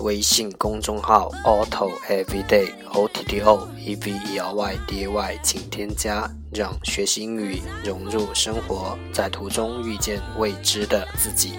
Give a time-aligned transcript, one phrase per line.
[0.00, 11.58] 微信公众号 Auto Everyday O T T O E V E R Y D A Y，请添加，让学习英语融入生活，在途中遇见未知的自己。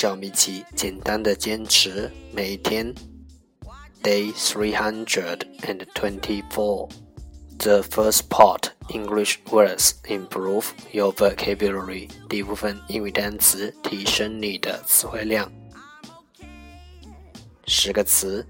[0.00, 2.94] 让我们一起简单的坚持，每一天。
[4.01, 6.89] Day 324.
[7.59, 12.09] The first part English words improve your vocabulary.
[12.27, 15.49] 第一部分英语单词提升你的词汇量。
[17.65, 18.45] 十个词：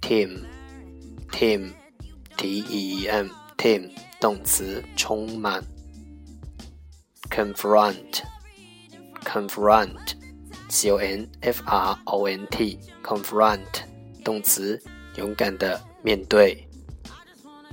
[0.00, 5.64] team，team，T E E M，team 动词，充满。
[7.28, 10.14] confront，confront。
[10.74, 13.84] C O N F R O N T，confront，
[14.24, 14.82] 动词，
[15.14, 16.66] 勇敢的面对。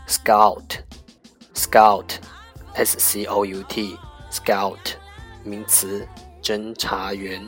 [0.09, 4.95] Scout，scout，S C O U T，scout，
[5.45, 6.05] 名词，
[6.43, 7.47] 侦查员。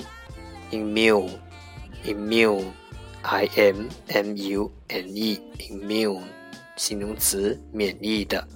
[0.71, 6.23] Immune，immune，I M M U N E，immune。
[6.77, 8.47] 形容词，免疫的。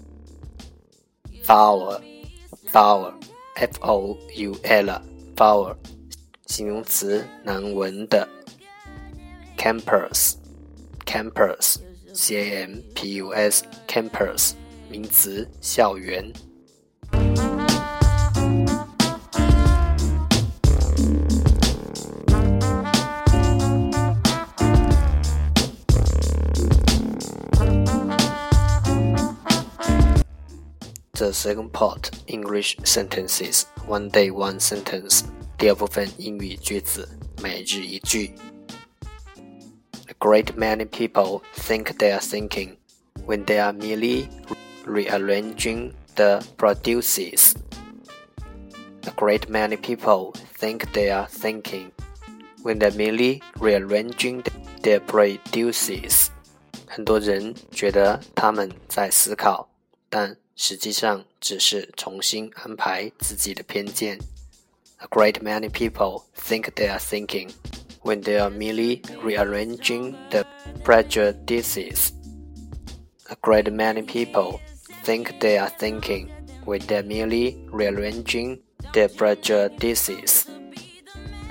[1.44, 5.76] foul，foul，f o u l，foul，
[6.46, 8.28] 形容词，难闻的。
[9.56, 14.52] campus，campus，c a m p u s，campus，
[14.90, 16.30] 名词，校园。
[31.15, 35.23] The second part English sentences one day one sentence.
[35.57, 37.07] 第二部分英语句子
[37.41, 38.31] 每日一句。
[40.07, 42.77] A great many people think they are thinking
[43.25, 44.27] when they are merely
[44.85, 47.53] rearranging the produces.
[49.03, 51.91] A great many people think they are thinking
[52.63, 54.43] when they're merely rearranging
[54.81, 56.27] their produces.
[56.87, 59.69] 很多人觉得他们在思考，
[60.09, 64.19] 但 实际上只是重新安排自己的偏见。
[64.97, 67.49] A great many people think they are thinking
[68.03, 70.45] when they are merely rearranging the
[70.83, 72.11] prejudices.
[73.29, 74.59] A great many people
[75.03, 76.29] think they are thinking
[76.65, 78.59] when they're merely rearranging
[78.93, 80.45] their prejudices.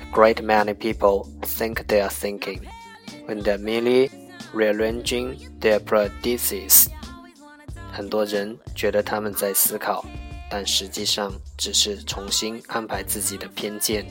[0.01, 2.65] A great many people think they are thinking
[3.25, 4.09] when they're merely
[4.53, 6.89] rearranging their prejudices.
[7.96, 10.04] 很多人觉得他们在思考，
[10.50, 14.04] 但实际上只是重新安排自己的偏见。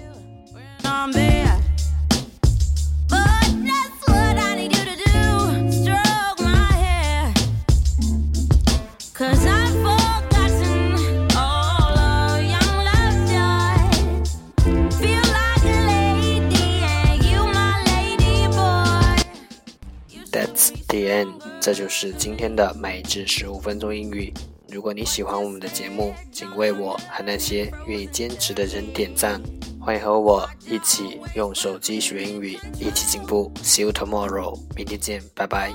[21.59, 24.31] 这就是今天的每日十五分钟英语。
[24.69, 29.41] 如果你喜欢我们的节目，请为我和那些愿意坚持的人点赞。
[29.79, 33.51] 欢迎和我一起用手机学英语，一起进步。
[33.63, 35.73] See you tomorrow，明天见，拜拜。